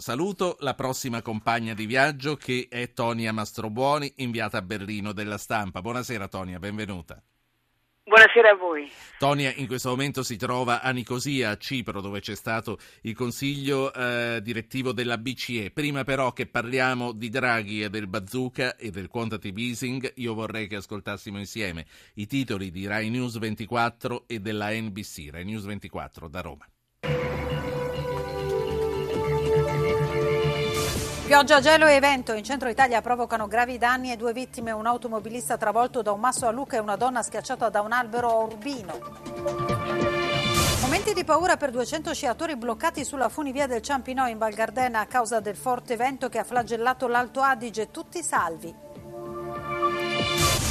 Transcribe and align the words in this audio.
Saluto 0.00 0.56
la 0.60 0.72
prossima 0.72 1.20
compagna 1.20 1.74
di 1.74 1.84
viaggio 1.84 2.34
che 2.34 2.68
è 2.70 2.94
Tonia 2.94 3.34
Mastrobuoni, 3.34 4.10
inviata 4.16 4.56
a 4.56 4.62
Berlino 4.62 5.12
della 5.12 5.36
stampa. 5.36 5.82
Buonasera 5.82 6.26
Tonia, 6.26 6.58
benvenuta. 6.58 7.22
Buonasera 8.04 8.48
a 8.48 8.54
voi. 8.54 8.90
Tonia 9.18 9.52
in 9.56 9.66
questo 9.66 9.90
momento 9.90 10.22
si 10.22 10.38
trova 10.38 10.80
a 10.80 10.90
Nicosia, 10.92 11.50
a 11.50 11.58
Cipro, 11.58 12.00
dove 12.00 12.20
c'è 12.20 12.34
stato 12.34 12.78
il 13.02 13.14
consiglio 13.14 13.92
eh, 13.92 14.40
direttivo 14.42 14.92
della 14.92 15.18
BCE. 15.18 15.70
Prima 15.70 16.02
però 16.02 16.32
che 16.32 16.46
parliamo 16.46 17.12
di 17.12 17.28
Draghi 17.28 17.82
e 17.82 17.90
del 17.90 18.06
bazooka 18.06 18.76
e 18.76 18.90
del 18.90 19.08
quantitative 19.08 19.60
easing, 19.60 20.12
io 20.16 20.32
vorrei 20.32 20.66
che 20.66 20.76
ascoltassimo 20.76 21.38
insieme 21.38 21.84
i 22.14 22.26
titoli 22.26 22.70
di 22.70 22.86
Rai 22.86 23.10
News 23.10 23.36
24 23.36 24.24
e 24.26 24.40
della 24.40 24.70
NBC, 24.70 25.28
Rai 25.30 25.44
News 25.44 25.66
24 25.66 26.26
da 26.26 26.40
Roma. 26.40 26.66
Pioggia, 31.30 31.60
gelo 31.60 31.86
e 31.86 32.00
vento 32.00 32.32
in 32.32 32.42
centro 32.42 32.68
Italia 32.68 33.00
provocano 33.02 33.46
gravi 33.46 33.78
danni 33.78 34.10
e 34.10 34.16
due 34.16 34.32
vittime, 34.32 34.72
un 34.72 34.84
automobilista 34.84 35.56
travolto 35.56 36.02
da 36.02 36.10
un 36.10 36.18
masso 36.18 36.48
a 36.48 36.50
Luca 36.50 36.74
e 36.76 36.80
una 36.80 36.96
donna 36.96 37.22
schiacciata 37.22 37.68
da 37.68 37.82
un 37.82 37.92
albero 37.92 38.30
a 38.30 38.42
Urbino. 38.42 38.98
Momenti 40.80 41.12
di 41.12 41.22
paura 41.22 41.56
per 41.56 41.70
200 41.70 42.12
sciatori 42.14 42.56
bloccati 42.56 43.04
sulla 43.04 43.28
funivia 43.28 43.68
del 43.68 43.80
Ciampino 43.80 44.26
in 44.26 44.38
Val 44.38 44.54
Gardena 44.54 44.98
a 44.98 45.06
causa 45.06 45.38
del 45.38 45.54
forte 45.54 45.94
vento 45.94 46.28
che 46.28 46.40
ha 46.40 46.44
flagellato 46.44 47.06
l'Alto 47.06 47.42
Adige, 47.42 47.92
tutti 47.92 48.24
salvi. 48.24 48.74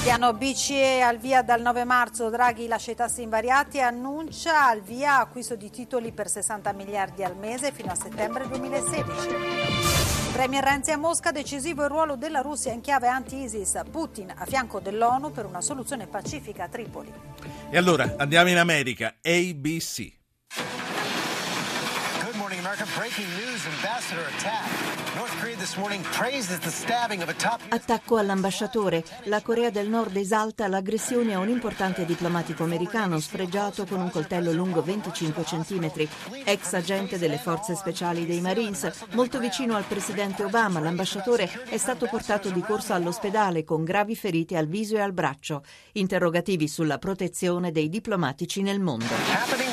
Piano 0.04 0.34
BCE 0.34 1.02
al 1.02 1.20
via 1.20 1.42
dal 1.42 1.62
9 1.62 1.86
marzo, 1.86 2.30
Draghi 2.30 2.68
lascia 2.68 2.92
i 2.92 2.96
tassi 2.96 3.22
invariati 3.22 3.78
e 3.78 3.82
annuncia 3.84 4.68
al 4.68 4.82
via 4.82 5.20
acquisto 5.20 5.56
di 5.56 5.70
titoli 5.70 6.12
per 6.12 6.28
60 6.28 6.74
miliardi 6.74 7.24
al 7.24 7.38
mese 7.38 7.72
fino 7.72 7.94
a 7.94 7.96
settembre 7.96 8.46
2016. 8.50 9.59
Premier 10.32 10.64
Renzi 10.64 10.92
a 10.92 10.98
Mosca, 10.98 11.32
decisivo 11.32 11.84
il 11.84 11.90
ruolo 11.90 12.16
della 12.16 12.42
Russia 12.42 12.72
in 12.72 12.82
chiave 12.82 13.08
anti-ISIS. 13.08 13.82
Putin 13.90 14.32
a 14.36 14.46
fianco 14.46 14.80
dell'ONU 14.80 15.32
per 15.32 15.46
una 15.46 15.62
soluzione 15.62 16.08
pacifica 16.08 16.66
a 16.66 16.68
Tripoli. 16.68 17.12
E 17.70 17.78
allora 17.78 18.16
andiamo 18.18 18.50
in 18.50 18.58
America. 18.58 19.16
ABC. 19.22 20.19
Attacco 27.68 28.16
all'ambasciatore. 28.16 29.04
La 29.24 29.42
Corea 29.42 29.70
del 29.70 29.90
Nord 29.90 30.16
esalta 30.16 30.66
l'aggressione 30.70 31.34
a 31.34 31.40
un 31.40 31.50
importante 31.50 32.06
diplomatico 32.06 32.64
americano 32.64 33.20
sfregiato 33.20 33.86
con 33.86 34.00
un 34.00 34.10
coltello 34.10 34.54
lungo 34.54 34.82
25 34.82 35.44
cm. 35.44 35.92
Ex 36.46 36.74
agente 36.74 37.18
delle 37.18 37.38
forze 37.38 37.76
speciali 37.76 38.26
dei 38.26 38.40
Marines, 38.40 38.90
molto 39.12 39.40
vicino 39.40 39.76
al 39.76 39.84
presidente 39.84 40.46
Obama, 40.46 40.80
l'ambasciatore 40.80 41.52
è 41.68 41.78
stato 41.78 42.06
portato 42.06 42.50
di 42.50 42.62
corsa 42.62 42.96
all'ospedale 42.96 43.66
con 43.66 43.84
gravi 43.84 44.16
ferite 44.16 44.56
al 44.56 44.68
viso 44.68 44.96
e 44.96 45.02
al 45.02 45.12
braccio. 45.12 45.64
Interrogativi 45.94 46.70
sulla 46.70 46.98
protezione 46.98 47.74
dei 47.74 47.90
diplomatici 47.90 48.62
nel 48.62 48.80
mondo. 48.80 49.69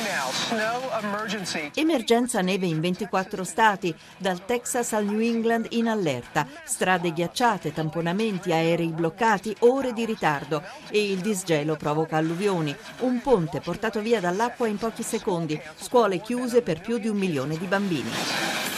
Emergenza 1.73 2.41
neve 2.41 2.67
in 2.67 2.79
24 2.79 3.43
stati, 3.43 3.93
dal 4.17 4.45
Texas 4.45 4.93
al 4.93 5.05
New 5.05 5.19
England 5.19 5.67
in 5.71 5.87
allerta, 5.87 6.47
strade 6.63 7.11
ghiacciate, 7.11 7.73
tamponamenti, 7.73 8.51
aerei 8.51 8.89
bloccati, 8.89 9.55
ore 9.59 9.93
di 9.93 10.05
ritardo 10.05 10.63
e 10.89 11.11
il 11.11 11.19
disgelo 11.19 11.75
provoca 11.75 12.17
alluvioni. 12.17 12.75
Un 12.99 13.21
ponte 13.21 13.59
portato 13.59 13.99
via 14.01 14.19
dall'acqua 14.19 14.67
in 14.67 14.77
pochi 14.77 15.03
secondi, 15.03 15.59
scuole 15.75 16.21
chiuse 16.21 16.61
per 16.61 16.79
più 16.79 16.97
di 16.97 17.07
un 17.07 17.17
milione 17.17 17.57
di 17.57 17.65
bambini. 17.65 18.76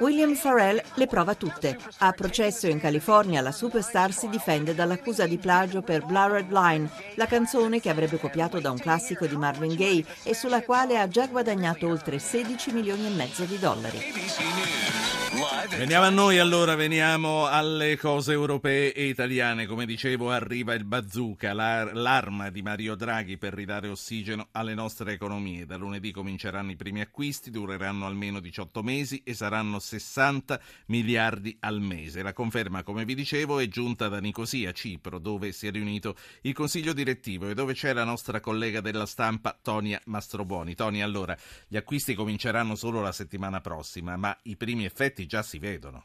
William 0.00 0.34
Farrell 0.34 0.82
le 0.94 1.06
prova 1.06 1.34
tutte. 1.34 1.78
A 1.98 2.12
processo 2.12 2.66
in 2.66 2.80
California 2.80 3.42
la 3.42 3.52
superstar 3.52 4.12
si 4.12 4.28
difende 4.28 4.74
dall'accusa 4.74 5.26
di 5.26 5.36
plagio 5.36 5.82
per 5.82 6.04
Blurred 6.06 6.50
Line, 6.50 6.90
la 7.16 7.26
canzone 7.26 7.80
che 7.80 7.90
avrebbe 7.90 8.18
copiato 8.18 8.60
da 8.60 8.70
un 8.70 8.78
classico 8.78 9.26
di 9.26 9.36
Marvin 9.36 9.74
Gaye 9.74 10.04
e 10.22 10.34
sulla 10.34 10.62
quale 10.62 10.98
ha 10.98 11.06
già 11.06 11.26
guadagnato 11.26 11.86
oltre 11.86 12.18
16 12.18 12.72
milioni 12.72 13.06
e 13.06 13.10
mezzo 13.10 13.44
di 13.44 13.58
dollari. 13.58 15.19
Veniamo 15.68 16.04
a 16.04 16.10
noi 16.10 16.38
allora, 16.38 16.74
veniamo 16.74 17.46
alle 17.46 17.96
cose 17.96 18.32
europee 18.32 18.92
e 18.92 19.06
italiane. 19.06 19.66
Come 19.66 19.86
dicevo, 19.86 20.30
arriva 20.30 20.74
il 20.74 20.84
bazooka, 20.84 21.52
l'arma 21.52 22.50
di 22.50 22.60
Mario 22.60 22.96
Draghi 22.96 23.38
per 23.38 23.54
ridare 23.54 23.88
ossigeno 23.88 24.48
alle 24.52 24.74
nostre 24.74 25.12
economie. 25.12 25.66
Da 25.66 25.76
lunedì 25.76 26.10
cominceranno 26.10 26.72
i 26.72 26.76
primi 26.76 27.00
acquisti, 27.00 27.50
dureranno 27.50 28.06
almeno 28.06 28.40
18 28.40 28.82
mesi 28.82 29.22
e 29.24 29.32
saranno 29.32 29.78
60 29.78 30.60
miliardi 30.86 31.56
al 31.60 31.80
mese. 31.80 32.22
La 32.22 32.32
conferma, 32.32 32.82
come 32.82 33.04
vi 33.04 33.14
dicevo, 33.14 33.60
è 33.60 33.68
giunta 33.68 34.08
da 34.08 34.18
Nicosia, 34.18 34.72
Cipro, 34.72 35.18
dove 35.18 35.52
si 35.52 35.68
è 35.68 35.70
riunito 35.70 36.16
il 36.42 36.52
consiglio 36.52 36.92
direttivo 36.92 37.48
e 37.48 37.54
dove 37.54 37.74
c'è 37.74 37.92
la 37.92 38.04
nostra 38.04 38.40
collega 38.40 38.80
della 38.80 39.06
stampa 39.06 39.56
Tonia 39.62 40.00
Mastrobuoni. 40.06 40.74
Tonia, 40.74 41.04
allora, 41.04 41.36
gli 41.68 41.76
acquisti 41.76 42.14
cominceranno 42.14 42.74
solo 42.74 43.00
la 43.00 43.12
settimana 43.12 43.60
prossima, 43.60 44.16
ma 44.16 44.36
i 44.42 44.56
primi 44.56 44.84
effetti 44.84 45.19
già 45.26 45.42
si 45.42 45.58
vedono. 45.58 46.04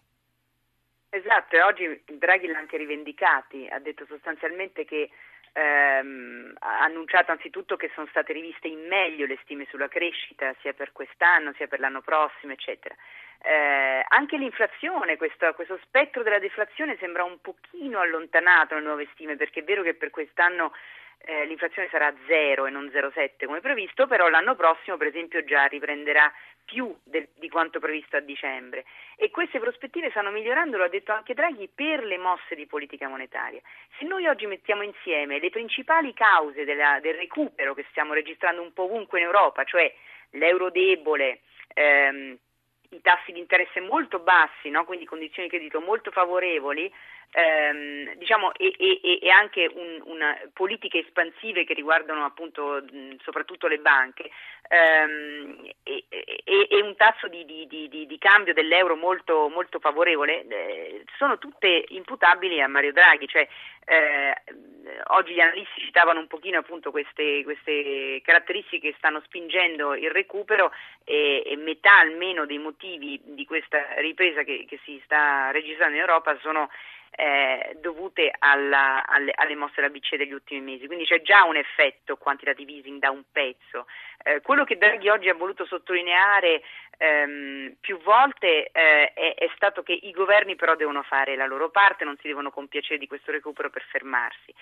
Esatto, 1.09 1.55
e 1.55 1.61
oggi 1.61 2.03
Draghi 2.05 2.47
l'ha 2.47 2.57
anche 2.57 2.77
rivendicati, 2.77 3.67
ha 3.69 3.79
detto 3.79 4.05
sostanzialmente 4.05 4.83
che 4.83 5.09
ehm, 5.53 6.55
ha 6.59 6.81
annunciato 6.81 7.31
anzitutto 7.31 7.77
che 7.77 7.89
sono 7.93 8.07
state 8.07 8.33
riviste 8.33 8.67
in 8.67 8.85
meglio 8.87 9.25
le 9.25 9.39
stime 9.43 9.65
sulla 9.69 9.87
crescita 9.87 10.53
sia 10.59 10.73
per 10.73 10.91
quest'anno 10.91 11.53
sia 11.55 11.67
per 11.67 11.79
l'anno 11.79 12.01
prossimo, 12.01 12.51
eccetera. 12.51 12.95
Eh, 13.41 14.03
anche 14.09 14.37
l'inflazione, 14.37 15.17
questo, 15.17 15.53
questo, 15.53 15.79
spettro 15.83 16.23
della 16.23 16.39
deflazione 16.39 16.97
sembra 16.97 17.23
un 17.23 17.39
pochino 17.39 17.99
allontanato 17.99 18.73
nelle 18.73 18.87
nuove 18.87 19.07
stime, 19.13 19.37
perché 19.37 19.61
è 19.61 19.63
vero 19.63 19.83
che 19.83 19.93
per 19.93 20.09
quest'anno 20.09 20.73
eh, 21.19 21.45
l'inflazione 21.45 21.87
sarà 21.89 22.13
0 22.27 22.65
e 22.65 22.69
non 22.69 22.85
0,7 22.93 23.45
come 23.45 23.61
previsto, 23.61 24.07
però 24.07 24.27
l'anno 24.29 24.55
prossimo 24.55 24.97
per 24.97 25.07
esempio 25.07 25.43
già 25.43 25.65
riprenderà 25.65 26.31
più 26.65 26.93
del, 27.03 27.27
di 27.35 27.47
quanto 27.47 27.79
previsto 27.79 28.17
a 28.17 28.19
dicembre 28.19 28.85
e 29.15 29.29
queste 29.29 29.59
prospettive 29.59 30.09
stanno 30.09 30.31
migliorando, 30.31 30.77
lo 30.77 30.83
ha 30.83 30.89
detto 30.89 31.11
anche 31.11 31.33
Draghi, 31.33 31.69
per 31.73 32.03
le 32.03 32.17
mosse 32.17 32.55
di 32.55 32.65
politica 32.65 33.07
monetaria. 33.07 33.61
Se 33.97 34.05
noi 34.05 34.27
oggi 34.27 34.47
mettiamo 34.47 34.81
insieme 34.81 35.39
le 35.39 35.49
principali 35.51 36.13
cause 36.13 36.65
della, 36.65 36.99
del 36.99 37.15
recupero 37.15 37.73
che 37.73 37.85
stiamo 37.91 38.13
registrando 38.13 38.61
un 38.61 38.73
po' 38.73 38.83
ovunque 38.83 39.19
in 39.19 39.25
Europa, 39.25 39.63
cioè 39.63 39.93
l'euro 40.31 40.69
debole, 40.69 41.41
ehm, 41.73 42.37
di 43.35 43.41
interesse 43.41 43.81
molto 43.81 44.19
bassi, 44.19 44.69
no? 44.69 44.85
quindi 44.85 45.05
condizioni 45.05 45.47
di 45.47 45.55
credito 45.55 45.81
molto 45.81 46.09
favorevoli, 46.09 46.91
ehm, 47.31 48.15
diciamo, 48.15 48.53
e, 48.53 48.73
e, 48.77 49.19
e, 49.21 49.29
anche 49.29 49.69
un, 49.73 50.01
una 50.05 50.39
politiche 50.53 50.99
espansive 50.99 51.65
che 51.65 51.73
riguardano 51.73 52.23
appunto 52.23 52.81
mh, 52.89 53.17
soprattutto 53.23 53.67
le 53.67 53.79
banche 53.79 54.29
ehm, 54.69 55.69
e, 55.83 56.05
e, 56.43 56.81
un 56.81 56.95
tasso 56.95 57.27
di, 57.27 57.45
di, 57.45 57.67
di, 57.67 57.89
di, 57.89 58.17
cambio 58.17 58.53
dell'euro 58.53 58.95
molto, 58.95 59.49
molto 59.49 59.79
favorevole, 59.79 60.47
eh, 60.47 61.03
sono 61.17 61.37
tutte 61.37 61.85
imputabili 61.89 62.61
a 62.61 62.67
Mario 62.67 62.93
Draghi, 62.93 63.27
cioè 63.27 63.47
eh, 63.85 64.33
oggi 65.07 65.33
gli 65.33 65.39
analisti 65.39 65.81
citavano 65.81 66.19
un 66.19 66.27
pochino 66.27 66.59
appunto 66.59 66.91
queste, 66.91 67.43
queste 67.43 68.21
caratteristiche 68.23 68.89
che 68.89 68.95
stanno 68.97 69.21
spingendo 69.25 69.95
il 69.95 70.11
recupero 70.11 70.71
e, 71.03 71.43
e, 71.45 71.55
metà 71.55 71.99
almeno 71.99 72.45
dei 72.45 72.57
motivi 72.57 73.19
di 73.23 73.45
questa 73.45 73.93
ripresa 73.97 74.43
che, 74.43 74.65
che 74.67 74.79
si 74.83 75.01
sta 75.03 75.51
registrando 75.51 75.95
in 75.95 76.01
Europa 76.01 76.37
sono 76.41 76.69
eh, 77.15 77.77
dovute 77.79 78.33
alla, 78.37 79.05
alle, 79.05 79.31
alle, 79.35 79.55
mosse 79.55 79.75
della 79.77 79.89
BCE 79.89 80.17
degli 80.17 80.33
ultimi 80.33 80.61
mesi, 80.61 80.85
quindi 80.85 81.05
c'è 81.05 81.21
già 81.21 81.43
un 81.45 81.55
effetto 81.55 82.17
quantitative 82.17 82.71
easing 82.71 82.99
da 82.99 83.09
un 83.09 83.23
pezzo. 83.31 83.87
Eh, 84.23 84.41
quello 84.41 84.63
che 84.65 84.77
Draghi 84.77 85.09
oggi 85.09 85.29
ha 85.29 85.33
voluto 85.33 85.65
sottolineare 85.65 86.61
ehm, 86.97 87.75
più 87.79 87.99
volte 88.01 88.69
eh, 88.71 89.13
è, 89.13 89.35
è, 89.35 89.49
stato 89.55 89.81
che 89.83 89.93
i 89.93 90.11
governi 90.11 90.55
però 90.55 90.75
devono 90.75 91.03
fare 91.03 91.35
la 91.35 91.45
loro 91.45 91.69
parte, 91.69 92.03
non 92.03 92.17
si 92.17 92.27
devono 92.27 92.51
compiacere 92.51 92.99
di 92.99 93.07
questo 93.07 93.31
recupero 93.31 93.69
per 93.69 93.83
fermarsi. 93.89 94.53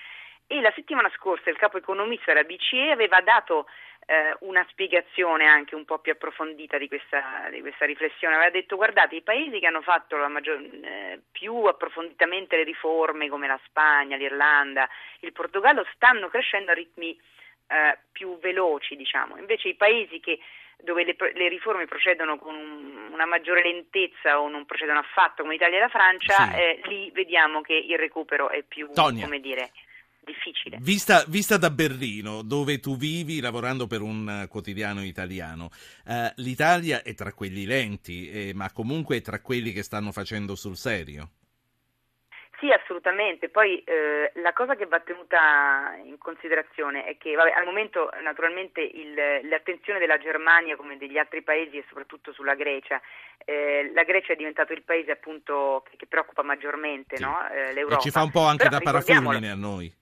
E 0.46 0.60
la 0.60 0.72
settimana 0.74 1.10
scorsa 1.16 1.50
il 1.50 1.56
capo 1.56 1.78
economista 1.78 2.32
della 2.32 2.44
BCE 2.44 2.90
aveva 2.90 3.20
dato 3.22 3.66
eh, 4.06 4.36
una 4.40 4.64
spiegazione 4.68 5.46
anche 5.46 5.74
un 5.74 5.84
po' 5.84 5.98
più 5.98 6.12
approfondita 6.12 6.76
di 6.76 6.88
questa, 6.88 7.48
di 7.50 7.60
questa 7.60 7.86
riflessione. 7.86 8.34
Aveva 8.34 8.50
detto 8.50 8.76
guardate 8.76 9.16
i 9.16 9.22
paesi 9.22 9.58
che 9.58 9.66
hanno 9.66 9.82
fatto 9.82 10.16
maggior, 10.28 10.60
eh, 10.60 11.20
più 11.32 11.54
approfonditamente 11.64 12.56
le 12.56 12.64
riforme 12.64 13.28
come 13.28 13.46
la 13.46 13.58
Spagna, 13.64 14.16
l'Irlanda, 14.16 14.88
il 15.20 15.32
Portogallo 15.32 15.86
stanno 15.94 16.28
crescendo 16.28 16.72
a 16.72 16.74
ritmi 16.74 17.18
eh, 17.68 17.98
più 18.12 18.38
veloci, 18.38 18.96
diciamo. 18.96 19.38
Invece 19.38 19.68
i 19.68 19.74
paesi 19.74 20.20
che, 20.20 20.38
dove 20.78 21.04
le, 21.04 21.16
le, 21.32 21.48
riforme 21.48 21.86
procedono 21.86 22.36
con 22.38 22.54
un, 22.54 23.08
una 23.12 23.24
maggiore 23.24 23.62
lentezza 23.62 24.40
o 24.40 24.48
non 24.48 24.66
procedono 24.66 24.98
affatto 24.98 25.42
come 25.42 25.54
l'Italia 25.54 25.78
e 25.78 25.80
la 25.80 25.88
Francia, 25.88 26.34
sì. 26.50 26.60
eh, 26.60 26.80
lì 26.84 27.10
vediamo 27.12 27.62
che 27.62 27.74
il 27.74 27.96
recupero 27.96 28.50
è 28.50 28.62
più, 28.62 28.90
Tonia. 28.92 29.24
come 29.24 29.40
dire, 29.40 29.70
difficile. 30.24 30.78
Vista, 30.80 31.24
vista, 31.28 31.56
da 31.56 31.70
Berlino, 31.70 32.42
dove 32.42 32.80
tu 32.80 32.96
vivi 32.96 33.40
lavorando 33.40 33.86
per 33.86 34.02
un 34.02 34.46
quotidiano 34.48 35.04
italiano, 35.04 35.70
eh, 36.06 36.32
l'Italia 36.36 37.02
è 37.02 37.14
tra 37.14 37.32
quelli 37.32 37.66
lenti, 37.66 38.30
eh, 38.30 38.54
ma 38.54 38.70
comunque 38.72 39.16
è 39.16 39.20
tra 39.20 39.40
quelli 39.40 39.72
che 39.72 39.82
stanno 39.82 40.12
facendo 40.12 40.54
sul 40.54 40.76
serio. 40.76 41.30
Sì, 42.64 42.70
assolutamente. 42.70 43.50
Poi 43.50 43.82
eh, 43.84 44.32
la 44.36 44.54
cosa 44.54 44.74
che 44.74 44.86
va 44.86 44.98
tenuta 45.00 45.96
in 46.02 46.16
considerazione 46.16 47.04
è 47.04 47.18
che 47.18 47.34
vabbè, 47.34 47.50
al 47.50 47.66
momento 47.66 48.08
naturalmente 48.22 48.80
il, 48.80 49.12
l'attenzione 49.48 49.98
della 49.98 50.16
Germania 50.16 50.74
come 50.74 50.96
degli 50.96 51.18
altri 51.18 51.42
paesi 51.42 51.76
è 51.76 51.84
soprattutto 51.88 52.32
sulla 52.32 52.54
Grecia. 52.54 53.00
Eh, 53.44 53.90
la 53.92 54.04
Grecia 54.04 54.32
è 54.32 54.36
diventato 54.36 54.72
il 54.72 54.82
paese 54.82 55.10
appunto 55.10 55.84
che, 55.90 55.96
che 55.98 56.06
preoccupa 56.06 56.42
maggiormente 56.42 57.16
Sì. 57.16 57.22
no? 57.22 57.46
eh, 57.50 57.74
l'Europa. 57.74 57.98
E 57.98 58.00
ci 58.00 58.10
fa 58.10 58.22
un 58.22 58.30
po' 58.30 58.46
anche 58.46 58.68
Però 58.68 58.78
da 58.78 58.82
parafulmine 58.82 59.50
a 59.50 59.56
noi. 59.56 59.92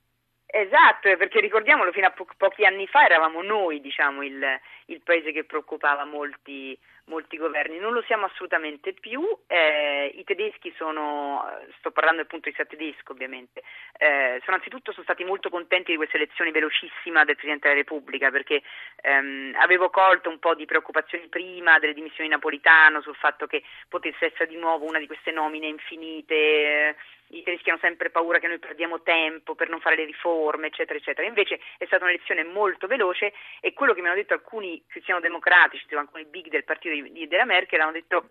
Esatto, 0.54 1.08
eh, 1.08 1.16
perché 1.16 1.40
ricordiamolo, 1.40 1.92
fino 1.92 2.06
a 2.06 2.10
po- 2.10 2.26
pochi 2.36 2.66
anni 2.66 2.86
fa 2.86 3.04
eravamo 3.06 3.40
noi, 3.42 3.80
diciamo, 3.80 4.22
il, 4.22 4.60
il 4.86 5.00
paese 5.02 5.32
che 5.32 5.44
preoccupava 5.44 6.04
molti, 6.04 6.78
molti 7.06 7.38
governi. 7.38 7.78
Non 7.78 7.94
lo 7.94 8.02
siamo 8.02 8.26
assolutamente 8.26 8.92
più. 8.92 9.22
eh, 9.46 10.12
I 10.14 10.22
tedeschi 10.24 10.70
sono, 10.76 11.42
sto 11.78 11.90
parlando 11.90 12.20
appunto 12.20 12.48
di 12.50 12.54
Stato 12.54 12.76
tedesco 12.76 13.12
ovviamente, 13.12 13.62
eh, 13.96 14.42
sono 14.44 14.56
anzitutto 14.58 14.92
sono 14.92 15.04
stati 15.04 15.24
molto 15.24 15.48
contenti 15.48 15.92
di 15.92 15.96
questa 15.96 16.16
elezione 16.18 16.50
velocissima 16.50 17.24
del 17.24 17.34
Presidente 17.36 17.68
della 17.68 17.80
Repubblica 17.80 18.30
perché 18.30 18.60
ehm, 19.00 19.54
avevo 19.58 19.88
colto 19.88 20.28
un 20.28 20.38
po' 20.38 20.54
di 20.54 20.66
preoccupazioni 20.66 21.28
prima 21.28 21.78
delle 21.78 21.94
dimissioni 21.94 22.28
di 22.28 22.34
Napolitano 22.34 23.00
sul 23.00 23.16
fatto 23.16 23.46
che 23.46 23.62
potesse 23.88 24.26
essere 24.26 24.48
di 24.48 24.56
nuovo 24.56 24.84
una 24.84 24.98
di 24.98 25.06
queste 25.06 25.30
nomine 25.30 25.66
infinite. 25.66 26.34
eh, 26.34 26.96
i 27.32 27.42
tedeschi 27.42 27.70
hanno 27.70 27.78
sempre 27.80 28.10
paura 28.10 28.38
che 28.38 28.46
noi 28.46 28.58
perdiamo 28.58 29.02
tempo 29.02 29.54
per 29.54 29.68
non 29.68 29.80
fare 29.80 29.96
le 29.96 30.04
riforme, 30.04 30.66
eccetera, 30.68 30.98
eccetera. 30.98 31.26
Invece 31.26 31.60
è 31.78 31.86
stata 31.86 32.04
un'elezione 32.04 32.44
molto 32.44 32.86
veloce 32.86 33.32
e 33.60 33.72
quello 33.72 33.94
che 33.94 34.00
mi 34.00 34.06
hanno 34.08 34.16
detto 34.16 34.34
alcuni 34.34 34.82
cristiano-democratici, 34.86 35.86
cioè 35.88 35.98
alcuni 35.98 36.26
big 36.26 36.48
del 36.48 36.64
partito 36.64 36.94
di, 36.94 37.12
di- 37.12 37.28
della 37.28 37.44
Merkel, 37.44 37.80
hanno 37.80 37.92
detto 37.92 38.30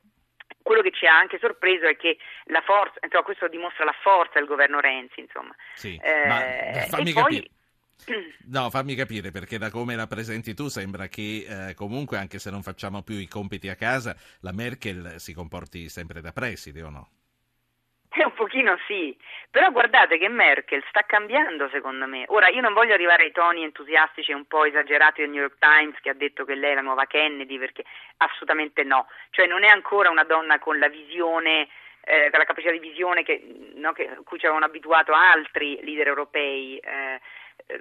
quello 0.62 0.82
che 0.82 0.92
ci 0.92 1.08
ha 1.08 1.18
anche 1.18 1.40
sorpreso 1.40 1.88
è 1.88 1.96
che 1.96 2.18
la 2.46 2.62
forza, 2.62 3.00
insomma, 3.02 3.24
questo 3.24 3.48
dimostra 3.48 3.86
la 3.86 3.96
forza 4.04 4.38
del 4.38 4.48
governo 4.48 4.80
Renzi, 4.80 5.20
insomma. 5.22 5.56
Sì, 5.74 6.00
Eh, 6.02 6.28
ma 6.28 6.42
fammi 6.88 7.12
poi- 7.14 7.24
capire. 7.24 7.48
No, 8.48 8.70
fammi 8.72 8.96
capire 8.96 9.30
perché 9.30 9.60
da 9.60 9.70
come 9.70 9.96
la 9.96 10.08
presenti 10.08 10.56
tu 10.56 10.68
sembra 10.70 11.08
che 11.08 11.70
eh, 11.70 11.74
comunque 11.76 12.18
anche 12.18 12.40
se 12.40 12.50
non 12.50 12.64
facciamo 12.64 13.04
più 13.04 13.16
i 13.16 13.28
compiti 13.28 13.70
a 13.70 13.76
casa, 13.76 14.16
la 14.42 14.52
Merkel 14.52 15.20
si 15.20 15.34
comporti 15.34 15.88
sempre 15.88 16.20
da 16.20 16.32
preside 16.32 16.82
o 16.82 16.90
no? 16.90 17.10
Eh, 18.14 18.26
un 18.26 18.34
pochino 18.34 18.78
sì, 18.88 19.18
però 19.50 19.72
guardate 19.72 20.18
che 20.18 20.28
Merkel 20.28 20.84
sta 20.90 21.02
cambiando 21.06 21.70
secondo 21.70 22.06
me. 22.08 22.26
Ora 22.28 22.50
io 22.50 22.60
non 22.60 22.74
voglio 22.74 22.94
arrivare 22.94 23.24
ai 23.24 23.32
toni 23.32 23.64
entusiastici 23.64 24.32
e 24.32 24.36
un 24.36 24.46
po' 24.46 24.66
esagerati 24.66 25.22
del 25.22 25.30
New 25.30 25.40
York 25.42 25.56
Times 25.60 25.98
che 26.02 26.10
ha 26.10 26.14
detto 26.14 26.44
che 26.44 26.56
lei 26.56 26.72
è 26.72 26.76
la 26.76 26.82
nuova 26.82 27.06
Kennedy 27.06 27.58
perché 27.58 27.86
assolutamente 28.18 28.84
no, 28.84 29.08
cioè 29.30 29.48
non 29.48 29.64
è 29.64 29.70
ancora 29.70 30.10
una 30.10 30.26
donna 30.26 30.60
con 30.60 30.78
la 30.78 30.90
visione, 30.90 31.70
eh, 32.04 32.30
con 32.30 32.40
la 32.40 32.46
capacità 32.46 32.72
di 32.74 32.80
visione 32.80 33.24
che, 33.24 33.42
no, 33.76 33.94
che- 33.94 34.18
cui 34.26 34.38
ci 34.40 34.46
avevano 34.46 34.66
abituato 34.66 35.14
altri 35.14 35.80
leader 35.82 36.08
europei. 36.08 36.78
eh, 36.80 37.20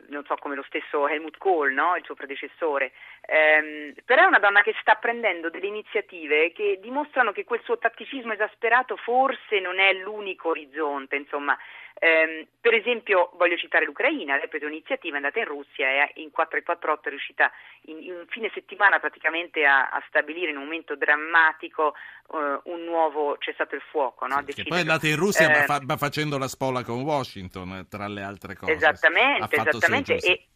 non 0.09 0.25
so 0.25 0.35
come 0.37 0.55
lo 0.55 0.65
stesso 0.65 1.09
Helmut 1.09 1.39
Kohl, 1.39 1.73
no? 1.73 1.97
il 1.97 2.05
suo 2.05 2.15
predecessore, 2.15 2.93
Ehm, 3.33 3.93
però 4.05 4.25
è 4.25 4.27
una 4.27 4.41
donna 4.41 4.61
che 4.63 4.75
sta 4.81 4.95
prendendo 4.95 5.51
delle 5.51 5.67
iniziative 5.67 6.51
che 6.53 6.79
dimostrano 6.81 7.31
che 7.31 7.45
quel 7.45 7.63
suo 7.63 7.79
tatticismo 7.79 8.33
esasperato 8.33 8.97
forse 8.97 9.61
non 9.61 9.79
è 9.79 9.93
l'unico 9.93 10.49
orizzonte, 10.49 11.15
insomma, 11.15 11.57
Ehm, 12.03 12.47
per 12.63 12.73
esempio 12.73 13.31
voglio 13.35 13.59
citare 13.59 13.85
l'Ucraina, 13.85 14.35
lei 14.35 14.45
ha 14.45 14.49
preso 14.49 14.65
un'iniziativa, 14.65 15.15
è 15.15 15.17
andata 15.17 15.39
in 15.39 15.45
Russia 15.45 15.87
e 15.87 16.13
in 16.15 16.31
448 16.31 17.07
è 17.07 17.11
riuscita 17.11 17.53
in, 17.83 18.03
in 18.03 18.13
un 18.13 18.25
fine 18.27 18.51
settimana 18.55 18.99
praticamente 18.99 19.67
a, 19.67 19.91
a 19.91 20.03
stabilire 20.09 20.51
in 20.51 20.57
un 20.57 20.65
momento 20.65 20.97
drammatico 20.97 21.95
eh, 22.33 22.61
un 22.65 22.85
nuovo 22.85 23.37
cessato 23.37 23.75
il 23.75 23.83
fuoco. 23.83 24.27
No? 24.27 24.43
Sì, 24.49 24.63
poi 24.63 24.79
è 24.79 24.81
andata 24.81 25.07
in 25.07 25.17
Russia 25.17 25.47
ma, 25.51 25.63
Eh, 25.63 25.67
fa- 25.67 25.83
ma 25.85 25.99
facendo 25.99 26.39
la 26.39 26.49
spola 26.49 26.83
con 26.83 27.03
Washington, 27.03 27.71
eh, 27.77 27.87
tra 27.87 28.09
le 28.09 28.23
altre 28.23 28.57
cose. 28.57 28.73
Esattamente, 28.73 29.57
esattamente. 29.57 30.17
E, 30.21 30.47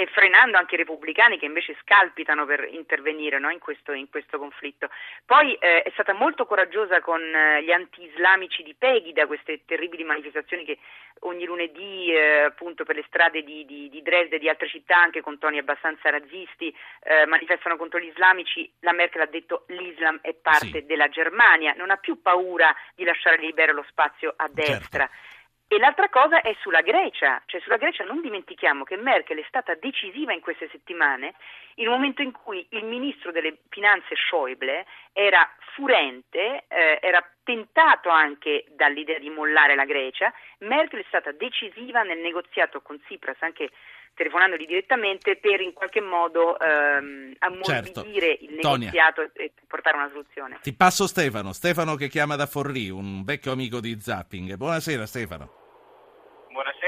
e 0.00 0.06
frenando 0.06 0.56
anche 0.56 0.76
i 0.76 0.78
repubblicani 0.78 1.40
che 1.40 1.46
invece 1.46 1.76
scalpitano 1.82 2.46
per 2.46 2.68
intervenire 2.70 3.40
no, 3.40 3.50
in, 3.50 3.58
questo, 3.58 3.90
in 3.90 4.08
questo 4.08 4.38
conflitto. 4.38 4.88
Poi 5.26 5.54
eh, 5.54 5.82
è 5.82 5.90
stata 5.90 6.12
molto 6.12 6.46
coraggiosa 6.46 7.00
con 7.00 7.20
eh, 7.20 7.64
gli 7.64 7.72
anti-islamici 7.72 8.62
di 8.62 8.76
Pegida, 8.78 9.26
queste 9.26 9.64
terribili 9.64 10.04
manifestazioni 10.04 10.64
che 10.64 10.78
ogni 11.22 11.44
lunedì 11.46 12.12
eh, 12.12 12.42
appunto 12.42 12.84
per 12.84 12.94
le 12.94 13.02
strade 13.08 13.42
di, 13.42 13.64
di, 13.64 13.88
di 13.88 14.00
Dresda 14.00 14.36
e 14.36 14.38
di 14.38 14.48
altre 14.48 14.68
città, 14.68 14.98
anche 14.98 15.20
con 15.20 15.36
toni 15.36 15.58
abbastanza 15.58 16.10
razzisti, 16.10 16.72
eh, 17.02 17.26
manifestano 17.26 17.76
contro 17.76 17.98
gli 17.98 18.06
islamici. 18.06 18.70
La 18.82 18.92
Merkel 18.92 19.22
ha 19.22 19.26
detto 19.26 19.64
l'Islam 19.66 20.20
è 20.22 20.32
parte 20.32 20.66
Sì. 20.78 20.86
della 20.86 21.08
Germania, 21.08 21.74
non 21.76 21.90
ha 21.90 21.96
più 21.96 22.22
paura 22.22 22.72
di 22.94 23.02
lasciare 23.02 23.36
libero 23.38 23.72
lo 23.72 23.84
spazio 23.88 24.32
a 24.36 24.48
Certo. 24.54 25.36
E 25.70 25.78
l'altra 25.78 26.08
cosa 26.08 26.40
è 26.40 26.56
sulla 26.62 26.80
Grecia, 26.80 27.42
cioè 27.44 27.60
sulla 27.60 27.76
Grecia 27.76 28.02
non 28.02 28.22
dimentichiamo 28.22 28.84
che 28.84 28.96
Merkel 28.96 29.36
è 29.38 29.44
stata 29.48 29.74
decisiva 29.74 30.32
in 30.32 30.40
queste 30.40 30.66
settimane, 30.70 31.34
in 31.74 31.88
un 31.88 31.92
momento 31.92 32.22
in 32.22 32.32
cui 32.32 32.66
il 32.70 32.84
ministro 32.86 33.32
delle 33.32 33.58
finanze 33.68 34.14
Schäuble 34.16 34.86
era 35.12 35.46
furente, 35.74 36.64
eh, 36.68 36.98
era 37.02 37.22
tentato 37.44 38.08
anche 38.08 38.64
dall'idea 38.70 39.18
di 39.18 39.28
mollare 39.28 39.74
la 39.74 39.84
Grecia, 39.84 40.32
Merkel 40.60 41.00
è 41.00 41.04
stata 41.06 41.32
decisiva 41.32 42.02
nel 42.02 42.18
negoziato 42.18 42.80
con 42.80 42.98
Tsipras, 43.02 43.36
anche 43.40 43.68
telefonandogli 44.14 44.66
direttamente, 44.66 45.36
per 45.36 45.60
in 45.60 45.74
qualche 45.74 46.00
modo 46.00 46.58
ehm, 46.58 47.34
ammorbidire 47.40 48.38
il 48.40 48.58
Tonia. 48.60 48.90
negoziato 48.90 49.30
e 49.34 49.52
portare 49.66 49.98
una 49.98 50.08
soluzione. 50.08 50.58
Ti 50.62 50.72
passo 50.72 51.06
Stefano, 51.06 51.52
Stefano 51.52 51.94
che 51.94 52.08
chiama 52.08 52.36
da 52.36 52.46
Forlì, 52.46 52.88
un 52.88 53.22
vecchio 53.22 53.52
amico 53.52 53.80
di 53.80 54.00
Zapping. 54.00 54.54
Buonasera 54.54 55.04
Stefano. 55.04 55.57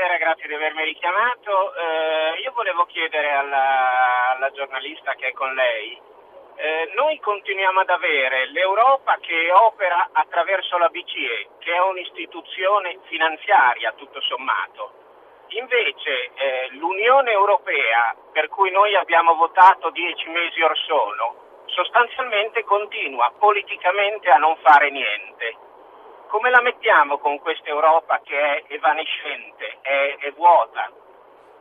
Buonasera, 0.00 0.24
grazie 0.24 0.48
di 0.48 0.54
avermi 0.54 0.82
richiamato. 0.84 1.74
Eh, 1.74 2.40
io 2.40 2.52
volevo 2.52 2.86
chiedere 2.86 3.32
alla, 3.32 4.30
alla 4.30 4.50
giornalista 4.50 5.12
che 5.12 5.28
è 5.28 5.32
con 5.32 5.52
lei, 5.52 6.00
eh, 6.56 6.90
noi 6.94 7.20
continuiamo 7.20 7.80
ad 7.80 7.90
avere 7.90 8.46
l'Europa 8.46 9.18
che 9.20 9.52
opera 9.52 10.08
attraverso 10.10 10.78
la 10.78 10.88
BCE, 10.88 11.48
che 11.58 11.74
è 11.74 11.80
un'istituzione 11.82 13.00
finanziaria 13.08 13.92
tutto 13.92 14.22
sommato. 14.22 15.44
Invece 15.48 16.30
eh, 16.32 16.68
l'Unione 16.78 17.32
Europea, 17.32 18.16
per 18.32 18.48
cui 18.48 18.70
noi 18.70 18.96
abbiamo 18.96 19.34
votato 19.34 19.90
dieci 19.90 20.30
mesi 20.30 20.62
or 20.62 20.78
sono, 20.78 21.62
sostanzialmente 21.66 22.64
continua 22.64 23.30
politicamente 23.38 24.30
a 24.30 24.38
non 24.38 24.56
fare 24.62 24.88
niente 24.88 25.68
come 26.30 26.50
la 26.50 26.60
mettiamo 26.62 27.18
con 27.18 27.38
questa 27.40 27.68
Europa 27.68 28.20
che 28.20 28.38
è 28.38 28.64
evanescente, 28.68 29.78
è, 29.82 30.16
è 30.20 30.32
vuota? 30.32 30.88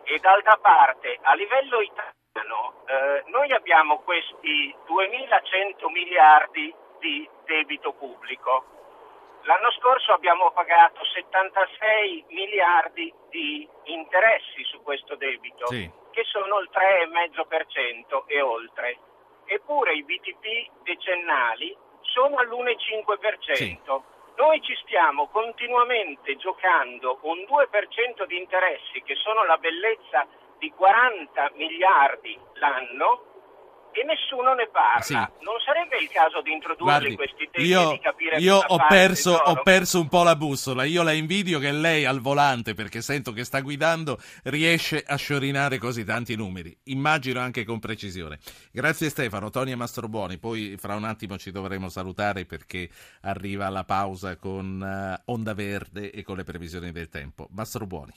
E 0.04 0.20
d'altra 0.20 0.58
parte, 0.58 1.18
a 1.22 1.34
livello 1.34 1.82
italiano, 1.82 2.84
eh, 2.86 3.24
noi 3.28 3.52
abbiamo 3.52 4.00
questi 4.02 4.74
2100 4.86 5.90
miliardi 5.90 6.74
di 7.00 7.28
debito 7.46 7.94
pubblico. 7.94 8.66
L'anno 9.44 9.72
scorso 9.72 10.14
abbiamo 10.14 10.52
pagato 10.52 11.04
76 11.04 12.26
miliardi 12.30 13.12
di 13.30 13.68
interessi 13.86 14.64
su 14.66 14.82
questo 14.84 15.16
debito, 15.16 15.66
Sì. 15.68 15.90
che 16.12 16.24
sono 16.26 16.60
il 16.60 16.70
3,5% 16.72 18.24
e 18.28 18.42
oltre. 18.42 19.00
Eppure 19.46 19.94
i 19.94 20.04
BTP 20.04 20.84
decennali 20.84 21.76
sono 22.02 22.38
all'1,5%. 22.38 23.54
Sì. 23.54 24.18
Noi 24.39 24.62
ci 24.62 24.74
stiamo 24.84 25.27
continuamente 25.27 26.38
giocando 26.38 27.19
un 27.24 27.39
2% 27.39 28.25
di 28.25 28.38
interessi 28.38 29.01
che 29.03 29.15
sono 29.15 29.43
la 29.43 29.58
bellezza 29.58 30.25
di 30.58 30.72
40 30.72 31.51
miliardi 31.55 32.39
l'anno 32.53 33.28
e 34.00 34.06
nessuno 34.06 34.53
ne 34.53 34.70
parla. 34.72 35.01
Sì. 35.01 35.13
Non 35.13 35.60
sarebbe 35.65 35.98
il 35.98 36.10
caso 36.10 36.41
di 36.41 36.51
introdurli 36.51 36.86
Guardi, 36.86 37.15
questi 37.15 37.50
temi 37.51 37.65
e 37.65 37.70
io, 37.70 37.91
di 37.91 38.00
capire 38.00 38.38
io 38.38 38.56
ho, 38.56 38.77
perso, 38.88 39.34
ho 39.34 39.62
perso 39.62 40.00
un 40.00 40.08
po' 40.08 40.24
la 40.24 40.36
bussola. 40.36 40.84
Io 40.86 41.03
la 41.03 41.12
invidio 41.12 41.60
che 41.60 41.72
lei 41.72 42.06
al 42.06 42.22
volante, 42.22 42.74
perché 42.74 43.01
sento 43.01 43.34
che 43.34 43.44
sta 43.44 43.60
guidando, 43.60 44.18
riesce 44.44 45.03
a 45.06 45.15
sciorinare 45.15 45.77
così 45.77 46.06
tanti 46.06 46.36
numeri. 46.36 46.75
Immagino 46.86 47.39
anche 47.39 47.65
con 47.65 47.79
precisione. 47.79 48.39
Grazie 48.72 49.10
Stefano, 49.10 49.50
Tony 49.50 49.72
e 49.72 49.75
Mastrobuoni. 49.75 50.38
Poi 50.38 50.75
fra 50.77 50.96
un 50.96 51.03
attimo 51.03 51.38
ci 51.38 51.51
dovremo 51.51 51.89
salutare 51.89 52.46
perché 52.46 52.89
arriva 53.22 53.70
la 53.70 53.84
pausa 53.84 54.38
con 54.38 54.82
eh, 54.82 55.22
Onda 55.25 55.53
Verde 55.53 56.12
e 56.12 56.24
con 56.24 56.38
le 56.38 56.44
previsioni 56.44 56.91
del 56.91 57.10
tempo. 57.10 57.48
Mastrobuoni. 57.51 58.13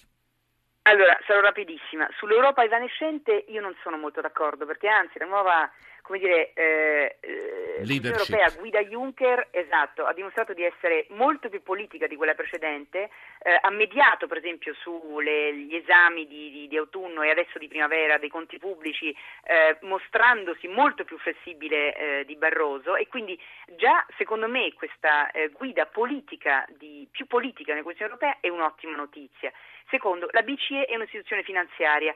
Allora, 0.83 1.17
sarò 1.27 1.41
rapidissima. 1.41 2.09
Sull'Europa 2.17 2.65
evanescente 2.65 3.45
io 3.49 3.61
non 3.61 3.75
sono 3.83 3.97
molto 3.97 4.21
d'accordo, 4.21 4.67
perché 4.67 4.89
anzi 4.89 5.19
la 5.19 5.27
nuova, 5.27 5.71
come 6.13 6.19
dire, 6.19 6.53
eh, 6.53 7.17
eh, 7.21 7.75
Commissione 7.79 8.09
Europea 8.09 8.51
guida 8.51 8.81
Juncker, 8.83 9.49
esatto, 9.51 10.05
ha 10.05 10.13
dimostrato 10.13 10.53
di 10.53 10.63
essere 10.63 11.07
molto 11.11 11.49
più 11.49 11.63
politica 11.63 12.07
di 12.07 12.17
quella 12.17 12.35
precedente, 12.35 13.09
eh, 13.43 13.59
ha 13.59 13.71
mediato 13.71 14.27
per 14.27 14.37
esempio 14.37 14.75
sugli 14.75 15.75
esami 15.75 16.27
di, 16.27 16.51
di, 16.51 16.69
di, 16.69 16.77
autunno 16.77 17.23
e 17.23 17.31
adesso 17.31 17.59
di 17.59 17.67
primavera 17.67 18.19
dei 18.19 18.29
conti 18.29 18.59
pubblici, 18.59 19.09
eh, 19.45 19.79
mostrandosi 19.83 20.69
molto 20.69 21.05
più 21.05 21.17
flessibile 21.19 21.95
eh, 21.95 22.25
di 22.27 22.37
Barroso 22.37 22.95
e 22.95 23.09
quindi 23.09 23.39
già 23.77 24.05
secondo 24.19 24.49
me 24.49 24.71
questa 24.75 25.31
eh, 25.31 25.49
guida 25.49 25.87
politica 25.87 26.67
di, 26.77 27.09
più 27.11 27.27
politica 27.27 27.71
nella 27.71 27.85
Commissione 27.85 28.13
Europea 28.13 28.37
è 28.41 28.51
un'ottima 28.51 28.97
notizia. 28.97 29.51
Secondo, 29.89 30.29
la 30.33 30.43
BCE 30.43 30.85
è 30.85 30.95
un'istituzione 30.95 31.43
finanziaria. 31.43 32.15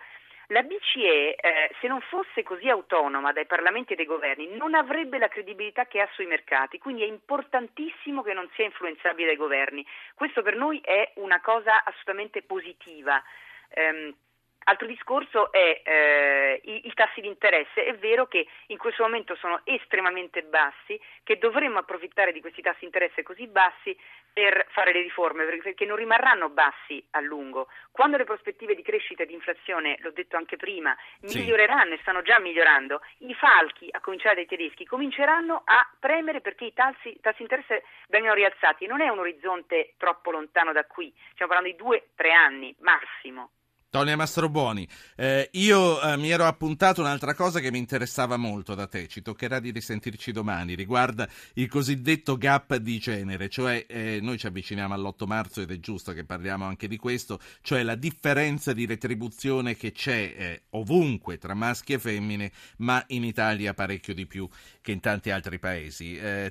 La 0.48 0.62
BCE, 0.62 1.34
eh, 1.34 1.74
se 1.80 1.88
non 1.88 2.00
fosse 2.00 2.42
così 2.42 2.68
autonoma 2.68 3.32
dai 3.32 3.46
parlamenti 3.46 3.92
e 3.92 3.96
dai 3.96 4.06
governi, 4.06 4.56
non 4.56 4.74
avrebbe 4.74 5.18
la 5.18 5.28
credibilità 5.28 5.86
che 5.86 6.00
ha 6.00 6.08
sui 6.12 6.26
mercati, 6.26 6.78
quindi 6.78 7.02
è 7.02 7.06
importantissimo 7.06 8.22
che 8.22 8.32
non 8.32 8.48
sia 8.54 8.64
influenzabile 8.64 9.28
dai 9.28 9.36
governi. 9.36 9.84
Questo 10.14 10.42
per 10.42 10.54
noi 10.54 10.80
è 10.84 11.12
una 11.16 11.40
cosa 11.40 11.82
assolutamente 11.84 12.42
positiva. 12.42 13.20
Um, 13.74 14.14
Altro 14.68 14.88
discorso 14.88 15.52
è 15.52 15.80
eh, 15.84 16.60
i, 16.64 16.88
i, 16.88 16.92
tassi 16.92 17.20
di 17.20 17.28
interesse. 17.28 17.84
È 17.84 17.94
vero 17.94 18.26
che 18.26 18.48
in 18.66 18.78
questo 18.78 19.04
momento 19.04 19.36
sono 19.36 19.60
estremamente 19.62 20.42
bassi, 20.42 21.00
che 21.22 21.38
dovremmo 21.38 21.78
approfittare 21.78 22.32
di 22.32 22.40
questi 22.40 22.62
tassi 22.62 22.80
di 22.80 22.86
interesse 22.86 23.22
così 23.22 23.46
bassi 23.46 23.96
per 24.32 24.66
fare 24.70 24.92
le 24.92 25.02
riforme, 25.02 25.44
perché 25.44 25.84
non 25.84 25.96
rimarranno 25.96 26.48
bassi 26.48 27.00
a 27.10 27.20
lungo. 27.20 27.68
Quando 27.92 28.16
le 28.16 28.24
prospettive 28.24 28.74
di 28.74 28.82
crescita 28.82 29.22
e 29.22 29.26
di 29.26 29.34
inflazione, 29.34 29.98
l'ho 30.00 30.10
detto 30.10 30.36
anche 30.36 30.56
prima, 30.56 30.96
miglioreranno 31.20 31.94
e 31.94 31.98
stanno 32.00 32.22
già 32.22 32.40
migliorando, 32.40 33.00
i 33.18 33.34
falchi, 33.34 33.86
a 33.92 34.00
cominciare 34.00 34.34
dai 34.34 34.46
tedeschi, 34.46 34.84
cominceranno 34.84 35.62
a 35.64 35.88
premere 36.00 36.40
perché 36.40 36.64
i 36.64 36.72
tassi, 36.72 37.16
tassi 37.20 37.36
di 37.36 37.42
interesse 37.44 37.84
vengano 38.08 38.34
rialzati. 38.34 38.86
Non 38.86 39.00
è 39.00 39.08
un 39.08 39.20
orizzonte 39.20 39.94
troppo 39.96 40.32
lontano 40.32 40.72
da 40.72 40.84
qui, 40.86 41.14
stiamo 41.34 41.52
parlando 41.52 41.70
di 41.70 41.80
due, 41.80 42.08
tre 42.16 42.32
anni 42.32 42.74
massimo. 42.80 43.52
Tonia 43.88 44.16
Mastrobuoni, 44.16 44.86
eh, 45.14 45.48
io 45.52 46.02
eh, 46.02 46.16
mi 46.16 46.30
ero 46.30 46.44
appuntato 46.44 47.00
un'altra 47.00 47.34
cosa 47.34 47.60
che 47.60 47.70
mi 47.70 47.78
interessava 47.78 48.36
molto 48.36 48.74
da 48.74 48.86
te, 48.86 49.06
ci 49.06 49.22
toccherà 49.22 49.58
di 49.58 49.70
risentirci 49.70 50.32
domani, 50.32 50.74
riguarda 50.74 51.28
il 51.54 51.68
cosiddetto 51.68 52.36
gap 52.36 52.76
di 52.76 52.98
genere, 52.98 53.48
cioè 53.48 53.86
eh, 53.88 54.18
noi 54.20 54.38
ci 54.38 54.46
avviciniamo 54.48 54.92
all'8 54.92 55.26
marzo 55.26 55.60
ed 55.62 55.70
è 55.70 55.78
giusto 55.78 56.12
che 56.12 56.24
parliamo 56.24 56.64
anche 56.64 56.88
di 56.88 56.96
questo, 56.96 57.38
cioè 57.62 57.82
la 57.82 57.94
differenza 57.94 58.72
di 58.72 58.84
retribuzione 58.86 59.76
che 59.76 59.92
c'è 59.92 60.34
eh, 60.36 60.62
ovunque 60.70 61.38
tra 61.38 61.54
maschi 61.54 61.94
e 61.94 61.98
femmine, 61.98 62.52
ma 62.78 63.02
in 63.08 63.24
Italia 63.24 63.72
parecchio 63.72 64.14
di 64.14 64.26
più 64.26 64.48
che 64.82 64.92
in 64.92 65.00
tanti 65.00 65.30
altri 65.30 65.58
paesi. 65.58 66.16
Eh, 66.16 66.44